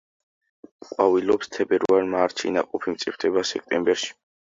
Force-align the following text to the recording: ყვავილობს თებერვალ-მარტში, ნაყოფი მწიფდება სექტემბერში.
ყვავილობს 0.85 1.51
თებერვალ-მარტში, 1.57 2.53
ნაყოფი 2.55 2.95
მწიფდება 2.95 3.45
სექტემბერში. 3.51 4.09